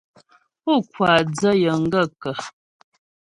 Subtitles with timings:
[0.61, 2.35] Pú ŋkwáa dzə́ yəŋ gaə̂kə̀?